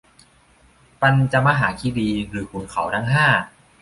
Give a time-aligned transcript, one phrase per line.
[1.01, 3.27] ปัญจมหาคีรี หรือขุนเขาทั้งห้า